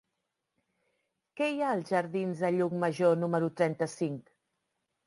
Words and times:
Què 1.41 1.49
hi 1.51 1.61
ha 1.65 1.69
als 1.75 1.93
jardins 1.97 2.43
de 2.47 2.53
Llucmajor 2.57 3.15
número 3.27 3.53
trenta-cinc? 3.63 4.35